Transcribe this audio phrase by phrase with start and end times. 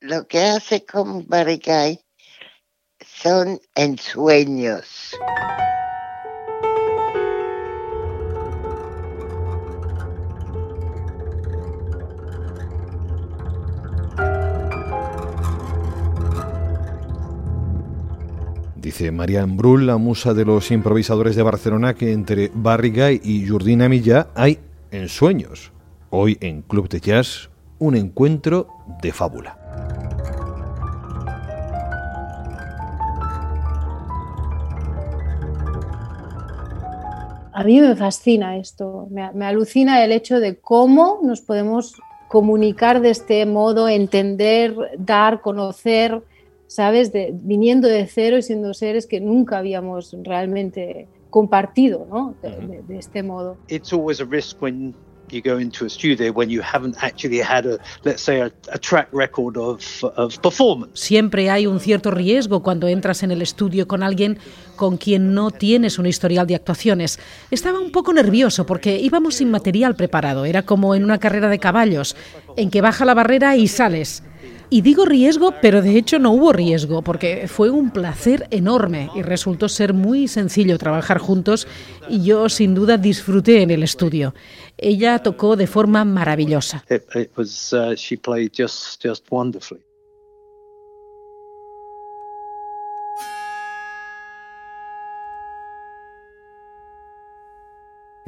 [0.00, 2.00] lo que hace con Barigay
[3.00, 5.14] son ensueños.
[18.76, 23.88] Dice Marian Brull, la musa de los improvisadores de Barcelona, que entre Barrigay y Jordina
[23.88, 24.60] Millá hay
[24.90, 25.72] ensueños.
[26.10, 28.68] Hoy en Club de Jazz, un encuentro
[29.02, 29.57] de fábula.
[37.58, 43.10] A mí me fascina esto, me, alucina el hecho de cómo nos podemos comunicar de
[43.10, 46.22] este modo, entender, dar, conocer,
[46.68, 47.10] ¿sabes?
[47.32, 52.36] viniendo de cero y siendo seres que nunca habíamos realmente compartido, ¿no?
[52.42, 53.56] De, este modo.
[53.66, 54.94] It's always a risk when
[55.42, 59.56] go into a studio when you haven't actually had a, let's say, a, track record
[59.56, 59.80] of
[60.40, 61.00] performance.
[61.00, 64.38] Siempre hay un cierto riesgo cuando entras en el estudio con alguien
[64.76, 67.18] con quien no tienes un historial de actuaciones.
[67.50, 70.44] Estaba un poco nervioso porque íbamos sin material preparado.
[70.44, 72.16] Era como en una carrera de caballos,
[72.56, 74.22] en que baja la barrera y sales.
[74.70, 79.22] Y digo riesgo, pero de hecho no hubo riesgo, porque fue un placer enorme y
[79.22, 81.66] resultó ser muy sencillo trabajar juntos
[82.08, 84.34] y yo sin duda disfruté en el estudio.
[84.76, 86.84] Ella tocó de forma maravillosa.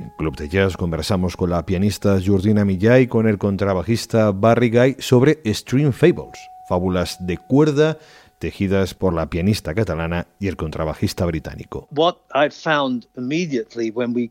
[0.00, 4.70] En Club de Jazz conversamos con la pianista Jordina Millay y con el contrabajista Barry
[4.70, 6.38] Guy sobre String Fables,
[6.70, 7.98] fábulas de cuerda
[8.38, 11.86] tejidas por la pianista catalana y el contrabajista británico.
[11.94, 14.30] What I found immediately when we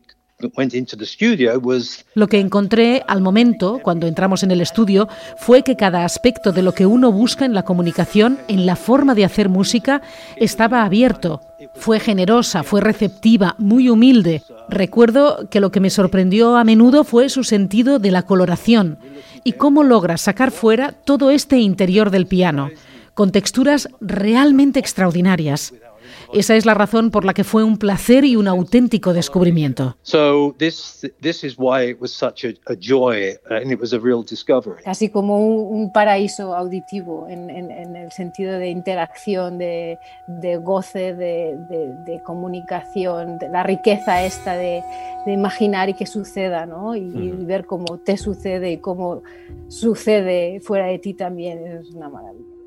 [2.14, 6.62] lo que encontré al momento, cuando entramos en el estudio, fue que cada aspecto de
[6.62, 10.02] lo que uno busca en la comunicación, en la forma de hacer música,
[10.36, 11.40] estaba abierto.
[11.74, 14.42] Fue generosa, fue receptiva, muy humilde.
[14.68, 18.98] Recuerdo que lo que me sorprendió a menudo fue su sentido de la coloración
[19.44, 22.70] y cómo logra sacar fuera todo este interior del piano,
[23.14, 25.72] con texturas realmente extraordinarias.
[26.32, 29.96] Esa es la razón por la que fue un placer y un auténtico descubrimiento.
[34.84, 39.98] Casi como un, paraíso auditivo en, el sentido de interacción, de,
[40.62, 44.82] goce, de, comunicación, de la riqueza esta de,
[45.26, 46.96] imaginar y que suceda, ¿no?
[46.96, 49.22] Y, y ver cómo te sucede y cómo
[49.68, 52.59] sucede fuera de ti también es una maravilla.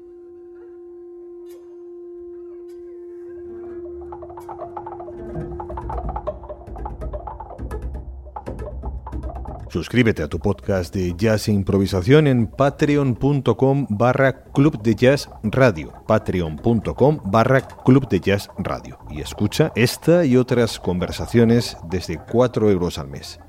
[9.74, 15.92] Suscríbete a tu podcast de jazz e improvisación en patreon.com barra club de jazz radio,
[16.06, 23.00] patreon.com barra club de jazz radio y escucha esta y otras conversaciones desde 4 euros
[23.00, 23.40] al mes.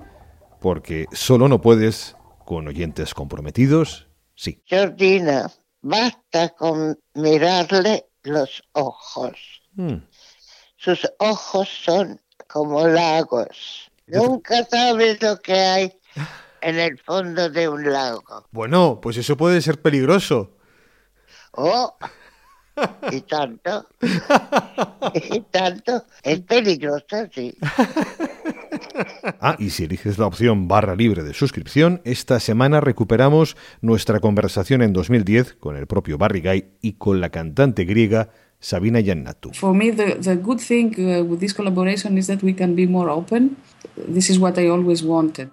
[0.63, 2.17] Porque solo no puedes
[2.47, 4.63] con oyentes comprometidos, sí.
[4.67, 5.51] Jordina,
[5.83, 9.61] basta con mirarle los ojos.
[9.77, 9.97] Hmm.
[10.85, 13.91] Sus ojos son como lagos.
[14.07, 15.99] Nunca sabes lo que hay
[16.61, 18.47] en el fondo de un lago.
[18.51, 20.51] Bueno, pues eso puede ser peligroso.
[21.53, 21.97] Oh,
[23.11, 23.87] y tanto.
[25.15, 26.05] y tanto.
[26.23, 27.57] Es peligroso, sí.
[29.41, 34.83] Ah, y si eliges la opción barra libre de suscripción, esta semana recuperamos nuestra conversación
[34.83, 38.29] en 2010 con el propio Barry Guy y con la cantante griega
[38.65, 39.55] Sabina Yannatu.
[39.55, 42.87] For me, the, the good thing uh, with this collaboration is that we can be
[42.87, 43.57] more open.
[43.95, 45.51] This is what I always wanted.